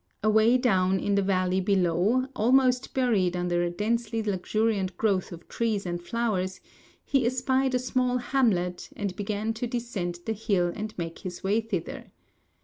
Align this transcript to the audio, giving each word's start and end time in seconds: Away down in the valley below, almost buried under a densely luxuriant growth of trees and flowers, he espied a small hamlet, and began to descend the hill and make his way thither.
Away 0.23 0.57
down 0.57 0.99
in 0.99 1.13
the 1.13 1.21
valley 1.21 1.61
below, 1.61 2.25
almost 2.35 2.95
buried 2.95 3.37
under 3.37 3.61
a 3.61 3.69
densely 3.69 4.23
luxuriant 4.23 4.97
growth 4.97 5.31
of 5.31 5.47
trees 5.47 5.85
and 5.85 6.01
flowers, 6.01 6.59
he 7.05 7.23
espied 7.23 7.75
a 7.75 7.77
small 7.77 8.17
hamlet, 8.17 8.89
and 8.95 9.15
began 9.15 9.53
to 9.53 9.67
descend 9.67 10.21
the 10.25 10.33
hill 10.33 10.73
and 10.75 10.97
make 10.97 11.19
his 11.19 11.43
way 11.43 11.61
thither. 11.61 12.11